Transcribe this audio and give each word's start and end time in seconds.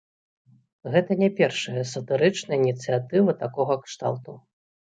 Гэта 0.95 1.17
не 1.21 1.29
першая 1.41 1.83
сатырычная 1.93 2.59
ініцыятыва 2.63 3.39
такога 3.45 3.81
кшталту. 3.87 4.31